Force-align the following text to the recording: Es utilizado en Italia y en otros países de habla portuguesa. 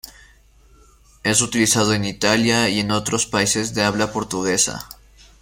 Es 1.21 1.43
utilizado 1.43 1.93
en 1.93 2.05
Italia 2.05 2.67
y 2.69 2.79
en 2.79 2.89
otros 2.89 3.27
países 3.27 3.75
de 3.75 3.83
habla 3.83 4.11
portuguesa. 4.11 4.89